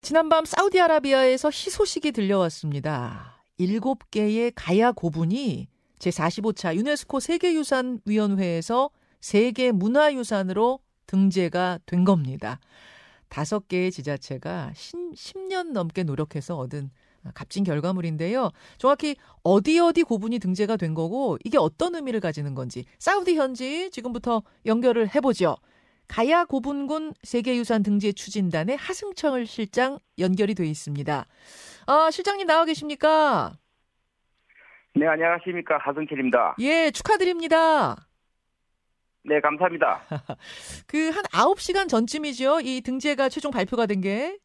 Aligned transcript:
지난밤 0.00 0.44
사우디아라비아에서 0.44 1.48
희소식이 1.48 2.12
들려왔습니다. 2.12 3.42
일곱 3.58 4.10
개의 4.10 4.52
가야 4.54 4.92
고분이 4.92 5.68
제45차 5.98 6.76
유네스코 6.76 7.18
세계유산위원회에서 7.20 8.90
세계 9.20 9.72
문화유산으로 9.72 10.78
등재가 11.06 11.80
된 11.84 12.04
겁니다. 12.04 12.60
다섯 13.28 13.66
개의 13.66 13.90
지자체가 13.90 14.72
10, 14.74 15.38
년 15.48 15.72
넘게 15.72 16.04
노력해서 16.04 16.56
얻은 16.56 16.90
값진 17.34 17.64
결과물인데요. 17.64 18.52
정확히 18.78 19.16
어디 19.42 19.80
어디 19.80 20.04
고분이 20.04 20.38
등재가 20.38 20.76
된 20.76 20.94
거고 20.94 21.36
이게 21.44 21.58
어떤 21.58 21.96
의미를 21.96 22.20
가지는 22.20 22.54
건지 22.54 22.84
사우디 23.00 23.36
현지 23.36 23.90
지금부터 23.90 24.42
연결을 24.64 25.14
해보죠. 25.14 25.56
가야 26.08 26.44
고분군 26.46 27.12
세계유산 27.22 27.82
등재 27.82 28.12
추진단의 28.12 28.76
하승철 28.76 29.46
실장 29.46 29.98
연결이 30.18 30.54
돼 30.54 30.64
있습니다. 30.66 31.26
아, 31.86 32.10
실장님 32.10 32.46
나와 32.46 32.64
계십니까? 32.64 33.52
네, 34.94 35.06
안녕하십니까. 35.06 35.78
하승철입니다. 35.78 36.56
예, 36.60 36.90
축하드립니다. 36.90 37.96
네, 39.24 39.40
감사합니다. 39.40 40.00
그 40.88 41.10
한 41.10 41.22
9시간 41.24 41.88
전쯤이죠. 41.88 42.60
이 42.62 42.80
등재가 42.80 43.28
최종 43.28 43.50
발표가 43.52 43.86
된 43.86 44.00
게. 44.00 44.38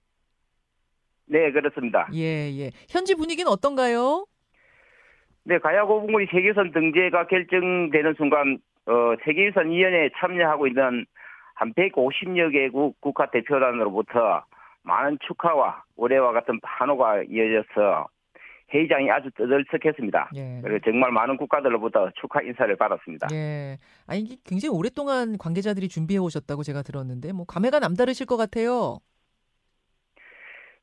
네, 1.25 1.51
그렇습니다. 1.51 2.07
예, 2.13 2.51
예. 2.59 2.71
현지 2.89 3.15
분위기는 3.15 3.49
어떤가요? 3.49 4.25
네, 5.45 5.57
가야고분군이 5.59 6.27
세계유산 6.31 6.71
등재가 6.73 7.27
결정되는 7.27 8.13
순간 8.17 8.59
어, 8.85 9.15
세계유산 9.23 9.71
위원회에 9.71 10.09
참여하고 10.19 10.67
있는 10.67 11.05
한 11.53 11.73
150여 11.73 12.51
개국 12.51 12.99
국가 13.01 13.29
대표단으로부터 13.29 14.43
많은 14.83 15.17
축하와 15.25 15.83
올해와 15.95 16.31
같은 16.33 16.59
환호가 16.61 17.23
이어져서 17.23 18.07
회의장이 18.73 19.09
아주 19.11 19.29
떠들썩했습니다. 19.31 20.31
예. 20.35 20.61
그리고 20.63 20.79
정말 20.83 21.11
많은 21.11 21.37
국가들로부터 21.37 22.11
축하 22.15 22.41
인사를 22.41 22.75
받았습니다. 22.75 23.27
예. 23.31 23.77
아니 24.07 24.21
이게 24.21 24.35
굉장히 24.43 24.75
오랫동안 24.75 25.37
관계자들이 25.37 25.87
준비해 25.87 26.19
오셨다고 26.19 26.63
제가 26.63 26.81
들었는데 26.81 27.33
뭐 27.33 27.45
감회가 27.45 27.79
남다르실 27.79 28.25
것 28.25 28.37
같아요. 28.37 28.99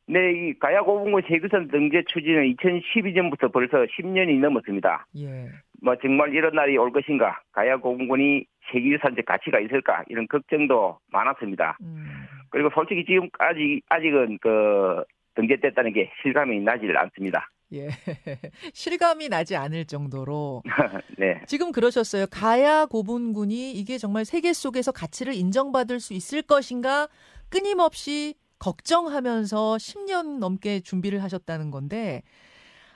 네, 0.06 0.18
이 0.32 0.58
가야고분군 0.58 1.22
세계선 1.28 1.68
등재 1.68 2.02
추진은 2.08 2.54
2012년부터 2.56 3.52
벌써 3.52 3.78
10년이 3.84 4.41
넘었습니다. 4.41 5.06
예. 5.18 5.48
뭐 5.82 5.96
정말 5.96 6.34
이런 6.34 6.54
날이 6.54 6.76
올 6.76 6.92
것인가, 6.92 7.40
가야고분군이 7.52 8.44
세계유산적 8.72 9.24
가치가 9.24 9.60
있을까 9.60 10.04
이런 10.08 10.26
걱정도 10.28 10.98
많았습니다. 11.08 11.78
음. 11.80 12.26
그리고 12.50 12.70
솔직히 12.74 13.04
지금까지 13.04 13.80
아직은 13.88 14.38
그 14.40 15.04
등재됐다는 15.34 15.92
게 15.92 16.10
실감이 16.22 16.60
나질 16.60 16.96
않습니다. 16.96 17.48
예. 17.72 17.88
실감이 18.74 19.28
나지 19.28 19.56
않을 19.56 19.84
정도로. 19.84 20.62
네. 21.18 21.40
지금 21.46 21.70
그러셨어요. 21.72 22.26
가야 22.30 22.86
고분군이 22.86 23.72
이게 23.72 23.96
정말 23.96 24.24
세계 24.24 24.52
속에서 24.52 24.90
가치를 24.92 25.34
인정받을 25.34 26.00
수 26.00 26.14
있을 26.14 26.42
것인가 26.42 27.08
끊임없이 27.48 28.34
걱정하면서 28.58 29.76
10년 29.76 30.38
넘게 30.38 30.80
준비를 30.80 31.22
하셨다는 31.22 31.70
건데, 31.70 32.22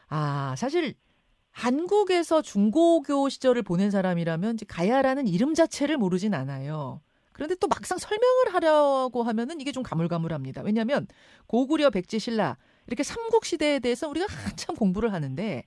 아, 0.09 0.55
사실 0.59 0.95
한국에서 1.55 2.43
중고교 2.43 3.29
시절을 3.29 3.63
보낸 3.63 3.93
사람이라면 3.93 4.59
가야라는 4.67 5.29
이름 5.29 5.55
자체를 5.55 5.97
모르진 5.97 6.35
않아요. 6.35 7.01
그런데 7.31 7.55
또 7.55 7.69
막상 7.69 7.97
설명을 7.97 8.53
하려고 8.53 9.23
하면은 9.23 9.61
이게 9.61 9.71
좀 9.71 9.85
가물가물합니다. 9.85 10.63
왜냐하면 10.63 11.07
고구려 11.47 11.91
백제 11.91 12.19
신라 12.19 12.59
이렇게 12.89 13.05
삼국 13.05 13.45
시대에 13.45 13.79
대해서 13.79 14.09
우리가 14.09 14.27
한참 14.29 14.75
공부를 14.75 15.13
하는데 15.13 15.63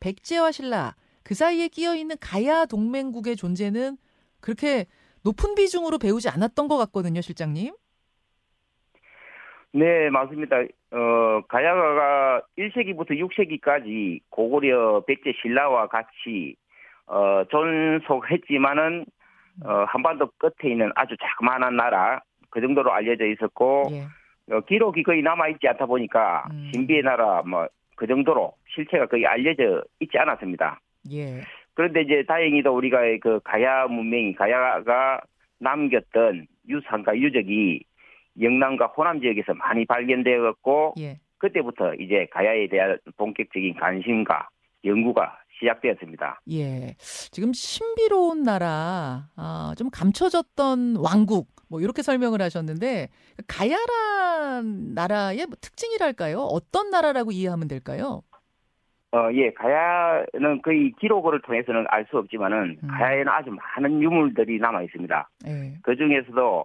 백제와 0.00 0.50
신라 0.50 0.96
그 1.22 1.34
사이에 1.34 1.68
끼어 1.68 1.94
있는 1.94 2.16
가야 2.18 2.66
동맹국의 2.66 3.36
존재는 3.36 3.98
그렇게 4.40 4.86
높은 5.22 5.54
비중으로 5.54 5.98
배우지 5.98 6.28
않았던 6.28 6.66
것 6.66 6.76
같거든요, 6.76 7.20
실장님. 7.20 7.74
네, 9.72 10.10
맞습니다. 10.10 10.56
어, 10.92 11.42
가야가 11.48 12.42
1세기부터 12.58 13.10
6세기까지 13.10 14.20
고구려 14.30 15.04
백제 15.06 15.32
신라와 15.40 15.86
같이 15.88 16.56
어, 17.06 17.44
존속했지만은 17.50 19.06
어, 19.64 19.84
한반도 19.88 20.30
끝에 20.38 20.72
있는 20.72 20.90
아주 20.94 21.16
자그마한 21.20 21.76
나라 21.76 22.20
그 22.50 22.60
정도로 22.60 22.92
알려져 22.92 23.26
있었고 23.26 23.84
예. 23.92 24.52
어, 24.52 24.60
기록이 24.60 25.02
거의 25.02 25.22
남아 25.22 25.48
있지 25.48 25.68
않다 25.68 25.86
보니까 25.86 26.46
음. 26.50 26.70
신비의 26.72 27.02
나라 27.02 27.42
뭐 27.42 27.68
그 28.00 28.06
정도로 28.06 28.54
실체가 28.74 29.04
거의 29.04 29.26
알려져 29.26 29.84
있지 30.00 30.16
않았습니다. 30.16 30.80
예. 31.12 31.42
그런데 31.74 32.00
이제 32.00 32.24
다행히도 32.26 32.74
우리가 32.74 33.00
그 33.20 33.40
가야 33.44 33.88
문명이 33.88 34.34
가야가 34.36 35.20
남겼던 35.58 36.46
유산과 36.66 37.18
유적이 37.18 37.84
영남과 38.40 38.86
호남 38.88 39.20
지역에서 39.20 39.54
많이 39.54 39.84
발견되었고 39.86 40.94
예. 41.00 41.18
그때부터 41.38 41.94
이제 41.94 42.26
가야에 42.32 42.68
대한 42.68 42.98
본격적인 43.16 43.74
관심과 43.76 44.48
연구가 44.84 45.38
시작되었습니다. 45.58 46.40
예. 46.52 46.94
지금 46.98 47.52
신비로운 47.52 48.42
나라, 48.42 49.28
아, 49.36 49.74
좀 49.76 49.88
감춰졌던 49.90 50.96
왕국, 50.96 51.48
뭐 51.68 51.80
이렇게 51.80 52.02
설명을 52.02 52.40
하셨는데 52.42 53.08
가야란 53.46 54.94
나라의 54.94 55.46
뭐 55.46 55.56
특징이랄까요? 55.60 56.38
어떤 56.38 56.90
나라라고 56.90 57.30
이해하면 57.30 57.68
될까요? 57.68 58.22
어, 59.12 59.28
예, 59.32 59.50
가야는 59.52 60.62
거의 60.62 60.92
기록을 61.00 61.40
통해서는 61.42 61.84
알 61.88 62.06
수 62.10 62.16
없지만은 62.18 62.78
음. 62.82 62.88
가야에는 62.88 63.28
아주 63.28 63.50
많은 63.50 64.00
유물들이 64.02 64.58
남아 64.58 64.82
있습니다. 64.82 65.28
예. 65.46 65.74
그 65.82 65.96
중에서도 65.96 66.64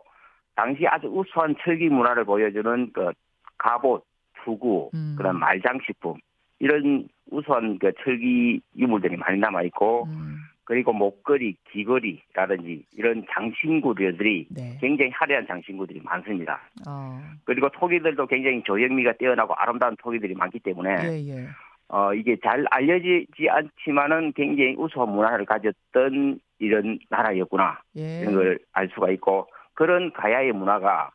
당시 0.55 0.87
아주 0.87 1.07
우수한 1.07 1.55
철기 1.63 1.89
문화를 1.89 2.25
보여주는 2.25 2.91
그 2.93 3.11
갑옷, 3.57 4.03
투구, 4.43 4.91
음. 4.93 5.15
그런 5.17 5.39
말장식품 5.39 6.15
이런 6.59 7.07
우수한 7.29 7.77
그 7.79 7.91
철기 8.03 8.61
유물들이 8.77 9.17
많이 9.17 9.39
남아 9.39 9.63
있고 9.63 10.05
음. 10.05 10.37
그리고 10.63 10.93
목걸이, 10.93 11.55
귀걸이라든지 11.71 12.85
이런 12.97 13.23
장신구들이 13.31 14.47
네. 14.49 14.77
굉장히 14.81 15.11
화려한 15.11 15.45
장신구들이 15.45 16.01
많습니다. 16.03 16.59
어. 16.87 17.21
그리고 17.43 17.69
토기들도 17.69 18.25
굉장히 18.25 18.63
조형미가 18.63 19.13
뛰어나고 19.13 19.53
아름다운 19.53 19.95
토기들이 19.97 20.33
많기 20.33 20.59
때문에 20.59 20.95
예, 21.03 21.27
예. 21.27 21.47
어 21.87 22.15
이게 22.15 22.35
잘 22.43 22.65
알려지지 22.71 23.47
않지만은 23.47 24.33
굉장히 24.33 24.73
우수한 24.75 25.09
문화를 25.09 25.45
가졌던 25.45 26.39
이런 26.57 26.97
나라였구나 27.11 27.79
예. 27.97 28.21
이런 28.21 28.33
걸 28.33 28.57
알 28.73 28.89
수가 28.93 29.11
있고 29.11 29.47
그런 29.75 30.11
가야의 30.13 30.51
문화가 30.53 31.11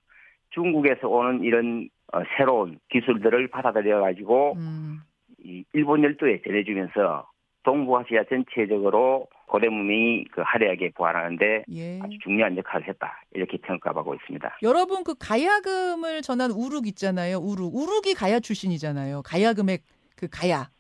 중국에서 0.51 1.09
오는 1.09 1.43
이런 1.43 1.89
어, 2.13 2.23
새로운 2.37 2.79
기술들을 2.91 3.49
받아들여 3.49 4.01
가지고 4.01 4.55
음. 4.57 5.01
이 5.43 5.65
일본 5.73 6.03
열도에 6.05 6.43
전해주면서 6.43 7.29
동부아시아 7.63 8.25
전체적으로 8.29 9.27
고대 9.47 9.69
문명이 9.69 10.25
그 10.33 10.43
화려하게 10.43 10.93
부활하는데 10.95 11.65
예. 11.73 12.01
아주 12.01 12.19
중요한 12.23 12.57
역할을 12.57 12.89
했다 12.89 13.23
이렇게 13.33 13.59
평가하고 13.59 14.15
있습니다. 14.15 14.59
여러분 14.63 15.05
그 15.05 15.15
가야금을 15.19 16.23
전한 16.23 16.51
우룩 16.51 16.87
있잖아요. 16.87 17.39
우룩 17.39 17.75
우룩이 17.75 18.15
가야 18.15 18.41
출신이잖아요. 18.41 19.23
가야금의 19.25 19.81
그 20.17 20.29
가야. 20.29 20.71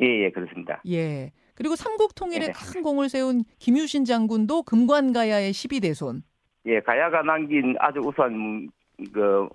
예, 0.00 0.24
예 0.24 0.30
그렇습니다. 0.30 0.80
예. 0.88 1.32
그리고 1.54 1.76
삼국 1.76 2.14
통일에 2.14 2.46
예. 2.46 2.52
큰 2.52 2.82
공을 2.82 3.08
세운 3.08 3.44
김유신 3.58 4.04
장군도 4.04 4.62
금관가야의 4.62 5.52
12대손. 5.52 6.22
예, 6.66 6.80
가야가 6.80 7.22
남긴 7.22 7.74
아주 7.78 8.00
우수한 8.00 8.68
그 9.12 9.48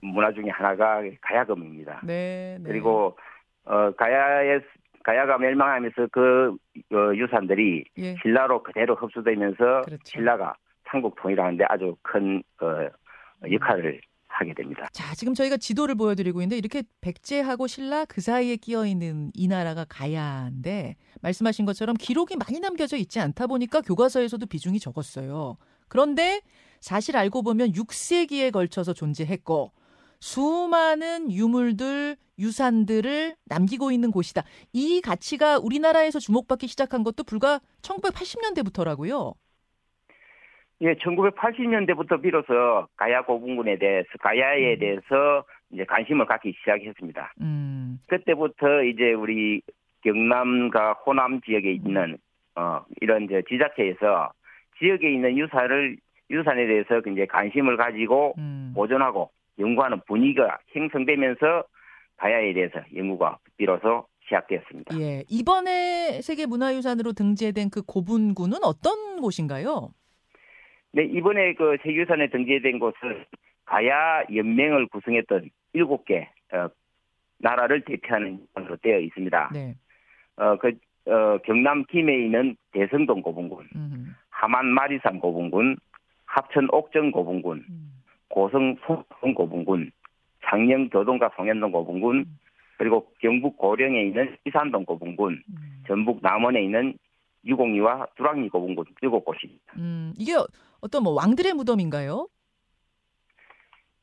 문화 0.00 0.32
중에 0.32 0.48
하나가 0.50 1.02
가야금입니다. 1.20 2.00
네. 2.04 2.56
네. 2.60 2.64
그리고 2.64 3.16
어 3.64 3.90
가야의 3.92 4.62
가야가 5.04 5.38
멸망하면서 5.38 6.08
그 6.12 6.56
어, 6.92 7.14
유산들이 7.14 7.84
예. 7.98 8.16
신라로 8.22 8.62
그대로 8.62 8.94
흡수되면서 8.94 9.82
그렇죠. 9.82 10.02
신라가 10.04 10.54
삼국 10.88 11.16
통일하는데 11.16 11.64
아주 11.68 11.96
큰 12.02 12.42
어, 12.60 12.88
역할을 13.50 14.00
하게 14.26 14.54
됩니다. 14.54 14.88
자, 14.92 15.14
지금 15.14 15.34
저희가 15.34 15.56
지도를 15.56 15.94
보여드리고 15.94 16.40
있는데 16.40 16.56
이렇게 16.56 16.82
백제하고 17.00 17.66
신라 17.66 18.04
그 18.06 18.20
사이에 18.20 18.56
끼어 18.56 18.86
있는 18.86 19.30
이 19.34 19.48
나라가 19.48 19.84
가야인데 19.88 20.96
말씀하신 21.20 21.66
것처럼 21.66 21.96
기록이 21.96 22.36
많이 22.36 22.60
남겨져 22.60 22.96
있지 22.96 23.20
않다 23.20 23.46
보니까 23.46 23.80
교과서에서도 23.80 24.46
비중이 24.46 24.78
적었어요. 24.78 25.56
그런데 25.90 26.40
사실 26.80 27.18
알고 27.18 27.42
보면 27.42 27.72
6세기에 27.72 28.52
걸쳐서 28.52 28.94
존재했고 28.94 29.72
수많은 30.20 31.30
유물들, 31.30 32.16
유산들을 32.38 33.34
남기고 33.46 33.90
있는 33.90 34.10
곳이다. 34.10 34.42
이 34.72 35.02
가치가 35.02 35.58
우리나라에서 35.58 36.18
주목받기 36.18 36.68
시작한 36.68 37.02
것도 37.02 37.24
불과 37.24 37.60
1980년대부터라고요. 37.82 39.34
예, 40.82 40.94
1980년대부터 40.94 42.22
비로소 42.22 42.86
가야 42.96 43.22
고분군에 43.22 43.78
대해서 43.78 44.08
가야에 44.20 44.74
음. 44.74 44.78
대해서 44.78 45.44
이제 45.70 45.84
관심을 45.84 46.24
갖기 46.24 46.54
시작했습니다. 46.58 47.34
음. 47.42 47.98
그때부터 48.08 48.84
이제 48.84 49.12
우리 49.12 49.60
경남과 50.02 50.94
호남 51.04 51.42
지역에 51.42 51.72
있는 51.72 52.16
어 52.54 52.82
이런 53.02 53.24
이제 53.24 53.42
지자체에서 53.48 54.32
지역에 54.80 55.12
있는 55.12 55.38
유산을 55.38 55.98
유산에 56.30 56.66
대해서 56.66 57.00
이제 57.10 57.26
관심을 57.26 57.76
가지고 57.76 58.34
음. 58.38 58.72
보존하고 58.74 59.30
연구하는 59.58 60.00
분위기가 60.06 60.58
형성되면서 60.68 61.64
가야에 62.16 62.52
대해서 62.52 62.80
연구가 62.94 63.38
비로소 63.56 64.06
시작되었습니다. 64.24 64.98
예, 65.00 65.24
이번에 65.28 66.20
세계 66.22 66.46
문화유산으로 66.46 67.12
등재된 67.12 67.70
그 67.70 67.82
고분군은 67.82 68.58
어떤 68.62 69.20
곳인가요? 69.20 69.90
네, 70.92 71.04
이번에 71.04 71.54
그 71.54 71.76
세계유산에 71.82 72.30
등재된 72.30 72.78
곳은 72.78 73.24
가야 73.64 74.24
연맹을 74.34 74.88
구성했던 74.88 75.50
일곱 75.72 76.04
개 76.04 76.28
어, 76.52 76.68
나라를 77.38 77.84
대표하는 77.84 78.40
것으로 78.54 78.76
되어 78.76 78.98
있습니다. 78.98 79.50
네. 79.52 79.74
어, 80.36 80.56
그, 80.56 80.72
어, 81.06 81.38
경남 81.44 81.84
김해에 81.86 82.24
있는 82.24 82.56
대성동 82.72 83.22
고분군, 83.22 83.68
음. 83.76 84.14
하만 84.40 84.66
마리산 84.68 85.20
고분군, 85.20 85.76
합천 86.24 86.68
옥정 86.72 87.10
고분군, 87.10 87.64
음. 87.68 88.02
고성 88.28 88.74
송동 88.86 89.34
고분군, 89.34 89.90
창녕 90.46 90.88
교동과 90.88 91.32
송현동 91.36 91.70
고분군, 91.70 92.16
음. 92.20 92.38
그리고 92.78 93.12
경북 93.20 93.58
고령에 93.58 94.04
있는 94.04 94.34
이산동 94.46 94.86
고분군, 94.86 95.42
음. 95.46 95.82
전북 95.86 96.20
남원에 96.22 96.62
있는 96.64 96.96
유공리와 97.44 98.06
두랑리 98.16 98.48
고분군 98.48 98.86
일곱 99.02 99.24
곳입니다. 99.26 99.74
음, 99.76 100.14
이게 100.16 100.32
어떤 100.80 101.02
뭐 101.02 101.12
왕들의 101.12 101.52
무덤인가요? 101.52 102.26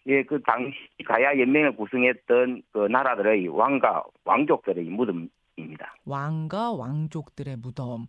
예, 0.06 0.24
그 0.24 0.40
당시 0.44 0.78
가야 1.06 1.38
연맹을 1.40 1.76
구성했던 1.76 2.62
그 2.72 2.80
나라들의 2.88 3.48
왕과 3.48 4.04
왕족들의 4.24 4.84
무덤입니다. 4.86 5.96
왕과 6.06 6.74
왕족들의 6.74 7.58
무덤. 7.58 8.06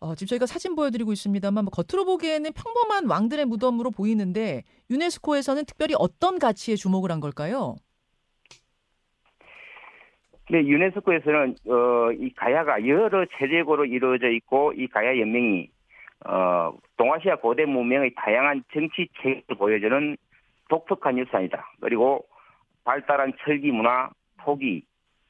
어, 0.00 0.14
지금 0.14 0.28
저희가 0.28 0.46
사진 0.46 0.74
보여드리고 0.74 1.12
있습니다만 1.12 1.64
뭐 1.64 1.70
겉으로 1.70 2.04
보기에는 2.04 2.52
평범한 2.52 3.08
왕들의 3.08 3.44
무덤으로 3.46 3.90
보이는데 3.90 4.62
유네스코에서는 4.90 5.64
특별히 5.64 5.94
어떤 5.98 6.38
가치에 6.38 6.74
주목을 6.76 7.10
한 7.10 7.20
걸까요? 7.20 7.76
네, 10.50 10.58
유네스코에서는 10.58 11.56
어, 11.68 12.12
이 12.12 12.32
가야가 12.34 12.86
여러 12.86 13.24
체제고로 13.38 13.86
이루어져 13.86 14.28
있고 14.30 14.72
이 14.74 14.86
가야 14.86 15.18
연맹이 15.18 15.70
어, 16.24 16.72
동아시아 16.96 17.36
고대 17.36 17.64
문명의 17.64 18.14
다양한 18.14 18.64
정치 18.72 19.08
체계를 19.20 19.56
보여주는 19.58 20.16
독특한 20.68 21.18
유산이다. 21.18 21.72
그리고 21.80 22.26
발달한 22.84 23.32
철기 23.44 23.70
문화, 23.72 24.10
토기, 24.42 24.84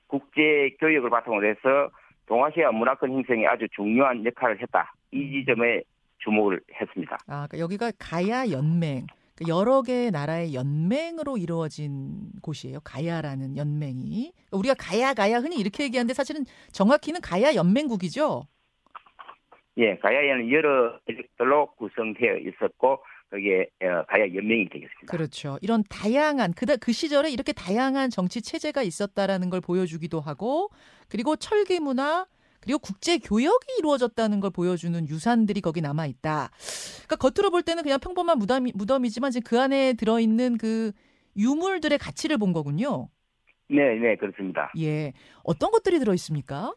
국제 0.07 0.77
교육을 0.81 1.11
바탕으로 1.11 1.47
해서 1.47 1.91
동아시아 2.27 2.71
문화권 2.73 3.13
형성에 3.13 3.47
아주 3.47 3.67
중요한 3.75 4.25
역할을 4.25 4.61
했다. 4.61 4.93
이 5.13 5.23
음. 5.23 5.33
지점에 5.33 5.83
주목을 6.19 6.61
했습니다. 6.81 7.17
아, 7.27 7.47
그러니까 7.47 7.59
여기가 7.59 7.93
가야 7.99 8.51
연맹. 8.51 9.07
그러니까 9.37 9.57
여러 9.57 9.83
개의 9.83 10.11
나라의 10.11 10.55
연맹으로 10.55 11.37
이루어진 11.37 12.33
곳이에요. 12.43 12.81
가야라는 12.83 13.57
연맹이. 13.57 14.33
그러니까 14.33 14.57
우리가 14.57 14.75
가야 14.79 15.15
가야 15.15 15.39
흔히 15.39 15.57
이렇게 15.57 15.85
얘기하는데 15.85 16.15
사실은 16.15 16.45
정확히는 16.73 17.21
가야 17.21 17.55
연맹국이죠. 17.55 18.45
예, 19.79 19.97
가야에는 19.99 20.51
여러 20.53 20.99
대륙들로 21.05 21.75
구성되어 21.75 22.39
있었고 22.39 23.05
거기에 23.31 23.67
어, 23.83 24.05
가야 24.09 24.33
연맹이 24.35 24.69
되겠습니다. 24.69 25.07
그렇죠. 25.09 25.59
이런 25.61 25.83
다양한 25.89 26.53
그다 26.53 26.77
그 26.77 26.93
시절에 26.93 27.31
이렇게 27.31 27.53
다양한 27.53 28.11
정치 28.11 28.41
체제가 28.41 28.83
있었다라는 28.83 29.51
걸 29.51 29.61
보여주기도 29.61 30.21
하고 30.21 30.71
그리고 31.09 31.37
철기 31.37 31.81
문화 31.81 32.27
그리고 32.61 32.79
국제 32.79 33.19
교역이 33.19 33.67
이루어졌다는 33.79 34.41
걸 34.41 34.51
보여주는 34.51 35.09
유산들이 35.09 35.61
거기 35.61 35.81
남아 35.81 36.07
있다. 36.07 36.51
그러니까 37.07 37.17
겉으로 37.17 37.51
볼 37.51 37.63
때는 37.63 37.85
그냥 37.85 38.01
평범한 38.01 38.39
무덤이, 38.39 38.73
무덤이지만 38.75 39.31
지금 39.31 39.49
그 39.49 39.61
안에 39.61 39.93
들어 39.93 40.19
있는 40.19 40.59
그 40.59 40.91
유물들의 41.37 41.97
가치를 41.99 42.39
본 42.39 42.53
거군요. 42.53 43.09
네, 43.69 43.95
네, 43.97 44.17
그렇습니다. 44.17 44.73
예. 44.79 45.13
어떤 45.45 45.71
것들이 45.71 46.01
들어 46.01 46.13
있습니까? 46.15 46.73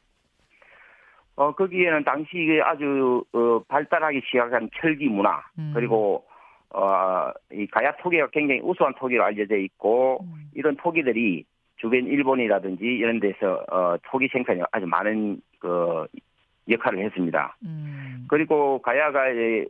어, 1.36 1.56
거기에는 1.56 2.04
당시 2.04 2.60
아주 2.64 3.24
어, 3.32 3.64
발달하기 3.68 4.22
시작한 4.26 4.70
철기 4.80 5.08
문화, 5.08 5.42
음. 5.58 5.72
그리고 5.74 6.26
어, 6.74 7.32
이 7.52 7.66
가야 7.68 7.96
토기가 7.98 8.28
굉장히 8.30 8.62
우수한 8.62 8.94
토기로 8.96 9.24
알려져 9.24 9.56
있고, 9.58 10.20
음. 10.22 10.50
이런 10.54 10.76
토기들이 10.78 11.46
주변 11.78 12.06
일본이라든지 12.06 12.84
이런 12.84 13.20
데서 13.20 13.64
어, 13.72 13.96
토기 14.04 14.28
생산이 14.32 14.62
아주 14.72 14.86
많은 14.86 15.42
그 15.60 16.08
역할을 16.70 17.04
했습니다. 17.06 17.56
음. 17.64 18.26
그리고 18.30 18.80
가야가 18.82 19.24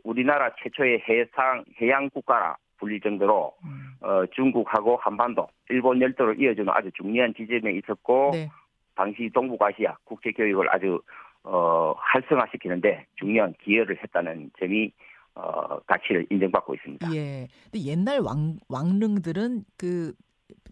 우리나라 0.04 0.50
최초의 0.62 1.02
해상 1.08 1.64
해양 1.80 2.10
국가라 2.10 2.56
불릴 2.78 3.00
정도로 3.00 3.54
음. 3.64 3.94
어, 4.00 4.26
중국하고 4.34 4.96
한반도, 4.96 5.48
일본 5.68 6.00
열도를 6.00 6.40
이어주는 6.40 6.68
아주 6.70 6.90
중요한 6.92 7.32
지점에 7.34 7.72
있었고 7.72 8.30
네. 8.32 8.48
당시 8.94 9.30
동북아시아 9.32 9.96
국제 10.04 10.32
교육을 10.32 10.66
아주 10.74 11.00
어, 11.44 11.94
활성화시키는데 11.96 13.06
중요한 13.16 13.54
기여를 13.62 13.98
했다는 14.02 14.50
점이 14.58 14.92
어, 15.34 15.78
가치를 15.80 16.26
인정받고 16.30 16.74
있습니다. 16.74 17.14
예. 17.14 17.48
근데 17.70 17.84
옛날 17.86 18.20
왕 18.20 18.58
왕릉들은 18.68 19.64
그 19.76 20.12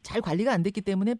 잘 0.02 0.20
관리가 0.20 0.52
안 0.52 0.62
됐기 0.62 0.80
때문에 0.82 1.14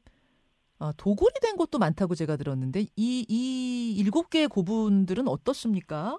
어, 0.81 0.93
도굴이 0.97 1.35
된 1.43 1.57
곳도 1.57 1.79
많다고 1.79 2.15
제가 2.15 2.37
들었는데 2.37 2.81
이 2.97 3.27
이 3.29 3.95
일곱 3.99 4.31
개의 4.31 4.49
고분들은 4.49 5.27
어떻습니까? 5.29 6.19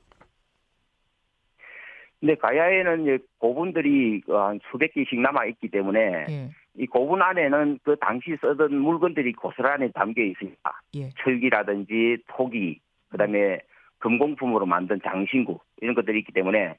네, 2.21 2.35
가야에는 2.35 3.19
고분들이 3.37 4.21
한 4.27 4.59
수백 4.71 4.93
개씩 4.93 5.19
남아 5.19 5.45
있기 5.45 5.69
때문에 5.69 6.25
예. 6.29 6.49
이 6.75 6.85
고분 6.85 7.21
안에는 7.21 7.79
그 7.83 7.95
당시 8.01 8.35
쓰던 8.41 8.75
물건들이 8.75 9.31
고스란히 9.33 9.91
담겨 9.93 10.21
있습니다. 10.21 10.81
예. 10.95 11.09
철기라든지 11.23 12.17
토기, 12.27 12.81
그다음에 13.09 13.59
금공품으로 13.99 14.65
만든 14.65 14.99
장신구 15.03 15.59
이런 15.81 15.95
것들이 15.95 16.19
있기 16.19 16.33
때문에 16.33 16.77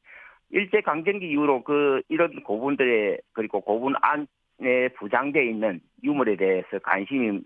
일제 0.51 0.81
강점기 0.81 1.29
이후로 1.31 1.63
그 1.63 2.03
이런 2.09 2.43
고분들의 2.43 3.19
그리고 3.33 3.61
고분 3.61 3.95
안에 4.01 4.89
부장되어 4.97 5.43
있는 5.43 5.81
유물에 6.03 6.37
대해서 6.37 6.79
관심이 6.83 7.41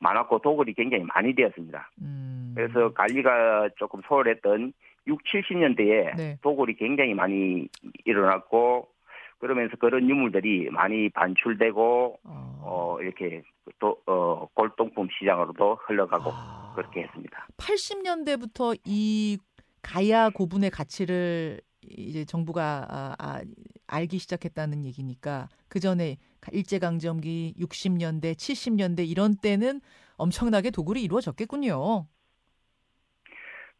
많았고 0.00 0.40
도굴이 0.40 0.74
굉장히 0.74 1.04
많이 1.04 1.34
되었습니다. 1.34 1.90
음. 2.02 2.52
그래서 2.54 2.92
관리가 2.92 3.70
조금 3.76 4.00
소홀했던 4.06 4.72
6, 5.06 5.18
70년대에 5.24 6.16
네. 6.16 6.38
도굴이 6.42 6.74
굉장히 6.74 7.14
많이 7.14 7.68
일어났고 8.04 8.88
그러면서 9.38 9.76
그런 9.76 10.08
유물들이 10.08 10.68
많이 10.70 11.08
반출되고 11.10 12.18
어, 12.24 12.60
어 12.62 12.98
이렇게 13.00 13.42
또 13.78 13.96
어, 14.06 14.46
골동품 14.54 15.08
시장으로도 15.18 15.78
흘러가고 15.86 16.30
아. 16.32 16.72
그렇게 16.74 17.02
했습니다. 17.02 17.46
80년대부터 17.56 18.76
이 18.84 19.38
가야 19.82 20.30
고분의 20.30 20.70
가치를 20.70 21.60
이제 21.90 22.24
정부가 22.24 22.86
아, 22.88 23.14
아, 23.18 23.40
알기 23.86 24.18
시작했다는 24.18 24.84
얘기니까 24.84 25.48
그 25.68 25.80
전에 25.80 26.16
일제 26.52 26.78
강점기 26.78 27.54
60년대, 27.58 28.34
70년대 28.34 29.08
이런 29.08 29.36
때는 29.36 29.80
엄청나게 30.16 30.70
도굴이 30.70 31.02
이루어졌겠군요. 31.02 32.06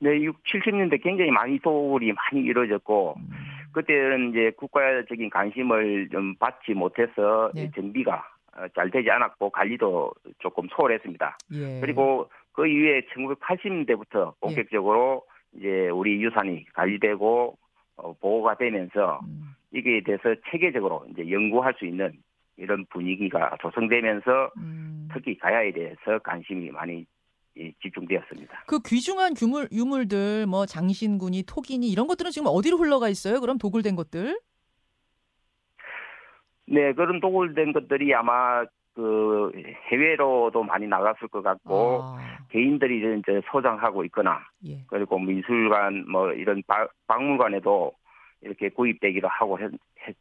네, 0.01 0.23
6, 0.23 0.43
70년대 0.45 1.03
굉장히 1.03 1.31
많이 1.31 1.59
도굴이 1.59 2.13
많이 2.13 2.45
이루어졌고 2.45 3.15
음. 3.19 3.31
그때는 3.73 4.31
이제 4.31 4.53
국가적인 4.57 5.31
관심을 5.31 6.09
좀 6.11 6.35
받지 6.37 6.73
못해서 6.73 7.51
네. 7.55 7.71
정비가 7.75 8.25
어, 8.57 8.67
잘 8.75 8.91
되지 8.91 9.11
않았고 9.11 9.51
관리도 9.51 10.13
조금 10.39 10.69
소홀했습니다. 10.71 11.39
예. 11.53 11.81
그리고 11.81 12.31
그 12.53 12.67
이후에 12.67 13.03
1980년대부터 13.15 14.35
본격적으로 14.41 15.25
예. 15.57 15.59
이제 15.59 15.89
우리 15.91 16.23
유산이 16.23 16.67
관리되고 16.75 17.57
어, 17.99 18.13
보호가 18.15 18.57
되면서 18.57 19.21
음. 19.27 19.55
이게 19.73 20.01
대해서 20.05 20.35
체계적으로 20.51 21.05
이제 21.11 21.31
연구할 21.31 21.75
수 21.79 21.85
있는 21.85 22.13
이런 22.57 22.87
분위기가 22.87 23.57
조성되면서 23.61 24.53
음. 24.57 25.09
특히 25.13 25.37
가야에 25.39 25.73
대해서 25.73 26.19
관심이 26.25 26.71
많이 26.71 27.07
집중되었습니다. 27.83 28.65
그 28.67 28.79
귀중한 28.87 29.35
유물 29.41 29.69
유물들 29.73 30.47
뭐 30.47 30.65
장신군이 30.65 31.43
토기니 31.43 31.91
이런 31.91 32.07
것들은 32.07 32.31
지금 32.31 32.47
어디로 32.49 32.79
흘러가 32.79 33.09
있어요? 33.09 33.41
그럼 33.41 33.59
도굴된 33.59 33.97
것들? 33.97 34.39
네, 36.67 36.93
그런 36.93 37.21
도굴된 37.21 37.73
것들이 37.73 38.15
아마 38.15 38.65
그 38.99 39.53
해외로도 39.93 40.65
많이 40.65 40.89
나갔을 40.89 41.29
것 41.29 41.41
같고 41.41 42.01
아. 42.03 42.19
개인들이 42.51 42.99
이제 43.21 43.41
소장하고 43.53 44.05
있거나 44.07 44.41
예. 44.67 44.83
그리고 44.89 45.21
미술관 45.21 46.11
뭐 46.11 46.33
이런 46.33 46.65
박, 46.67 46.91
박물관에도 47.07 47.93
이렇게 48.41 48.71
구입되기도 48.71 49.29
하고 49.29 49.57
했, 49.61 49.71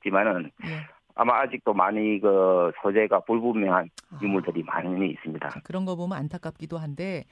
지만은 0.04 0.52
예. 0.64 0.86
아마 1.16 1.40
아직도 1.40 1.74
많이 1.74 2.20
그 2.22 2.72
소재가 2.84 3.22
불분명한 3.22 3.90
아. 4.12 4.20
유물들이 4.22 4.64
아. 4.68 4.76
많이 4.76 5.10
있습니다. 5.10 5.62
그런 5.64 5.84
거 5.86 5.96
보면 5.96 6.16
안타깝기도 6.16 6.78
한데 6.78 7.24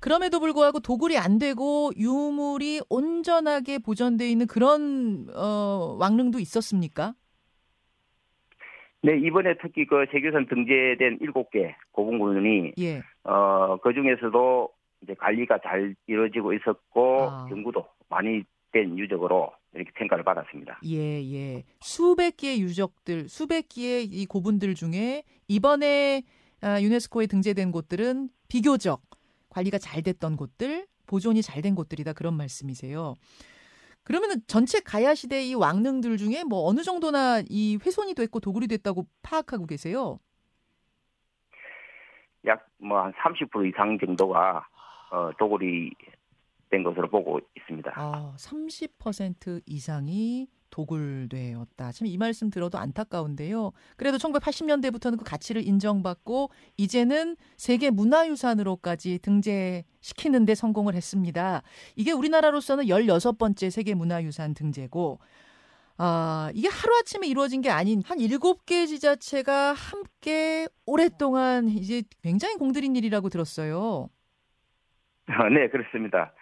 그럼에도 0.00 0.40
불구하고 0.40 0.80
도굴이 0.80 1.18
안 1.18 1.38
되고 1.38 1.90
유물이 1.98 2.80
온전하게 2.88 3.80
보존돼 3.80 4.30
있는 4.30 4.46
그런 4.46 5.26
어, 5.36 5.98
왕릉도 6.00 6.38
있었습니까? 6.38 7.12
네, 9.02 9.16
이번에 9.16 9.54
특히 9.62 9.86
그 9.86 10.06
세계선 10.10 10.46
등재된 10.48 11.18
일곱 11.20 11.50
개 11.50 11.74
고분군이 11.92 12.72
예. 12.78 13.02
어, 13.24 13.76
그 13.82 13.92
중에서도 13.94 14.70
이제 15.02 15.14
관리가 15.14 15.60
잘 15.62 15.94
이루어지고 16.06 16.52
있었고 16.54 17.30
아. 17.30 17.46
연구도 17.50 17.86
많이 18.08 18.42
된 18.72 18.98
유적으로 18.98 19.52
이렇게 19.74 19.90
평가를 19.94 20.24
받았습니다. 20.24 20.80
예, 20.84 21.22
예. 21.32 21.64
수백 21.80 22.36
개의 22.36 22.60
유적들, 22.60 23.28
수백 23.28 23.68
개의 23.68 24.04
이 24.04 24.26
고분들 24.26 24.74
중에 24.74 25.22
이번에 25.46 26.22
아, 26.60 26.80
유네스코에 26.82 27.26
등재된 27.26 27.70
곳들은 27.70 28.30
비교적 28.48 29.02
관리가 29.50 29.78
잘 29.78 30.02
됐던 30.02 30.36
곳들, 30.36 30.86
보존이 31.06 31.40
잘 31.42 31.62
된 31.62 31.74
곳들이다 31.76 32.12
그런 32.14 32.34
말씀이세요. 32.36 33.14
그러면은 34.08 34.36
전체 34.46 34.80
가야 34.80 35.14
시대 35.14 35.44
이 35.44 35.52
왕릉들 35.54 36.16
중에 36.16 36.42
뭐 36.42 36.66
어느 36.66 36.82
정도나 36.82 37.42
이 37.50 37.76
훼손이 37.84 38.14
됐고 38.14 38.40
도굴이 38.40 38.66
됐다고 38.66 39.06
파악하고 39.22 39.66
계세요? 39.66 40.18
약 42.46 42.66
뭐 42.80 43.02
한 43.02 43.12
30% 43.12 43.68
이상 43.68 43.98
정도가 43.98 44.66
어, 45.10 45.30
도굴이 45.38 45.90
된 46.70 46.82
것으로 46.82 47.08
보고 47.10 47.38
있습니다. 47.56 47.92
아, 47.96 48.34
30% 48.38 49.60
이상이 49.66 50.48
도굴되었다. 50.70 51.92
참이 51.92 52.16
말씀 52.16 52.50
들어도 52.50 52.78
안타까운데요. 52.78 53.72
그래도 53.96 54.16
1980년대부터는 54.18 55.18
그 55.18 55.24
가치를 55.24 55.66
인정받고 55.66 56.50
이제는 56.76 57.36
세계 57.56 57.90
문화유산으로까지 57.90 59.18
등재시키는데 59.20 60.54
성공을 60.54 60.94
했습니다. 60.94 61.62
이게 61.96 62.12
우리나라로서는 62.12 62.84
16번째 62.84 63.70
세계 63.70 63.94
문화유산 63.94 64.54
등재고 64.54 65.18
아, 66.00 66.50
이게 66.54 66.68
하루아침에 66.68 67.26
이루어진 67.26 67.60
게 67.60 67.70
아닌 67.70 68.02
한 68.06 68.18
7개 68.18 68.86
지자체가 68.86 69.72
함께 69.72 70.68
오랫동안 70.86 71.68
이제 71.68 72.02
굉장히 72.22 72.54
공들인 72.54 72.94
일이라고 72.94 73.28
들었어요. 73.28 74.08
네, 75.52 75.68
그렇습니다. 75.68 76.32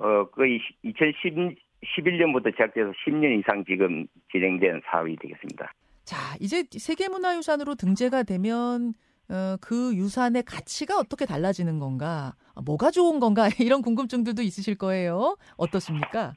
어, 0.00 0.28
거의 0.30 0.60
2010, 0.82 1.56
11년부터 1.84 2.50
시작돼서 2.52 2.92
10년 3.06 3.38
이상 3.38 3.64
지금 3.64 4.06
진행된 4.32 4.82
사업이 4.90 5.16
되겠습니다. 5.16 5.72
자, 6.04 6.16
이제 6.40 6.64
세계문화유산으로 6.70 7.74
등재가 7.74 8.22
되면 8.22 8.94
어, 9.30 9.56
그 9.60 9.94
유산의 9.94 10.42
가치가 10.44 10.96
어떻게 10.96 11.26
달라지는 11.26 11.78
건가? 11.78 12.32
뭐가 12.64 12.90
좋은 12.90 13.20
건가? 13.20 13.46
이런 13.60 13.82
궁금증들도 13.82 14.42
있으실 14.42 14.76
거예요. 14.76 15.36
어떻습니까? 15.56 16.32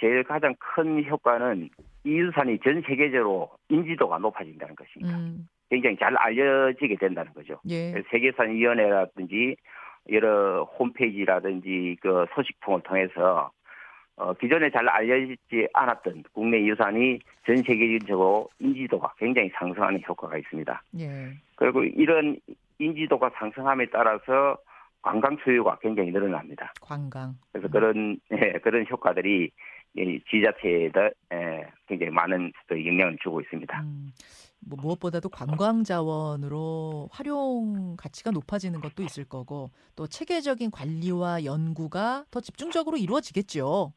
제일 0.00 0.24
가장 0.24 0.54
큰 0.58 1.04
효과는 1.04 1.68
이 2.04 2.10
유산이 2.10 2.58
전 2.64 2.82
세계적으로 2.86 3.50
인지도가 3.68 4.18
높아진다는 4.18 4.74
것입니다. 4.74 5.16
음. 5.18 5.46
굉장히 5.70 5.96
잘 5.96 6.16
알려지게 6.16 6.96
된다는 6.96 7.32
거죠. 7.32 7.60
예. 7.68 7.94
세계산위원회라든지 8.10 9.56
여러 10.10 10.64
홈페이지라든지 10.64 11.96
그 12.00 12.26
소식통을 12.34 12.82
통해서 12.82 13.50
어, 14.22 14.32
기존에 14.34 14.70
잘 14.70 14.88
알려지지 14.88 15.66
않았던 15.74 16.22
국내 16.32 16.64
유산이 16.64 17.18
전 17.44 17.56
세계적으로 17.56 18.48
인지도가 18.60 19.12
굉장히 19.18 19.50
상승하는 19.54 20.00
효과가 20.08 20.38
있습니다. 20.38 20.82
예. 21.00 21.32
그리고 21.56 21.82
이런 21.82 22.36
인지도가 22.78 23.30
상승함에 23.34 23.86
따라서 23.86 24.56
관광 25.02 25.36
수요가 25.42 25.76
굉장히 25.80 26.12
늘어납니다. 26.12 26.72
관광. 26.80 27.34
그래서 27.50 27.66
음. 27.66 27.72
그런 27.72 28.20
예, 28.30 28.52
그런 28.60 28.86
효과들이 28.88 29.50
이 29.94 30.20
지자체에 30.30 30.90
예, 31.34 31.66
굉장히 31.88 32.12
많은 32.12 32.52
영향을 32.70 33.18
주고 33.20 33.40
있습니다. 33.40 33.80
음. 33.82 34.12
뭐 34.64 34.78
무엇보다도 34.80 35.28
관광 35.30 35.82
자원으로 35.82 37.08
활용 37.10 37.96
가치가 37.96 38.30
높아지는 38.30 38.80
것도 38.80 39.02
있을 39.02 39.24
거고 39.24 39.72
또 39.96 40.06
체계적인 40.06 40.70
관리와 40.70 41.44
연구가 41.44 42.26
더 42.30 42.40
집중적으로 42.40 42.96
이루어지겠죠. 42.96 43.92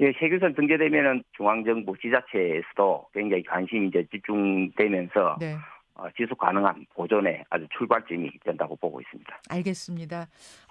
예, 0.00 0.12
세계선 0.18 0.54
등재되면은 0.54 1.24
중앙정부 1.36 1.96
지자체에서도 1.98 3.08
굉장히 3.12 3.42
관심이 3.42 3.88
이제 3.88 4.06
집중되면서 4.12 5.36
네. 5.40 5.56
어, 5.94 6.06
지속 6.16 6.38
가능한 6.38 6.86
보존에 6.94 7.42
아주 7.50 7.66
출발점이 7.76 8.30
된다고 8.44 8.76
보고 8.76 9.00
있습니다. 9.00 9.40
알겠습니다. 9.50 10.28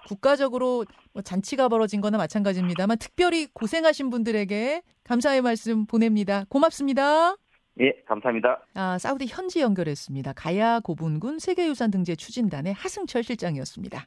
국가적으로 0.08 0.86
뭐 1.12 1.22
잔치가 1.22 1.68
벌어진 1.68 2.00
거나 2.00 2.16
마찬가지입니다만 2.16 2.96
특별히 2.98 3.46
고생하신 3.52 4.08
분들에게 4.08 4.80
감사의 5.04 5.42
말씀 5.42 5.86
보냅니다. 5.86 6.44
고맙습니다. 6.48 7.36
예, 7.80 7.92
감사합니다. 8.06 8.62
아, 8.74 8.96
사우디 8.98 9.26
현지 9.28 9.60
연결했습니다. 9.60 10.32
가야 10.32 10.80
고분군 10.80 11.38
세계유산 11.38 11.90
등재 11.90 12.16
추진단의 12.16 12.72
하승철 12.72 13.22
실장이었습니다. 13.22 14.06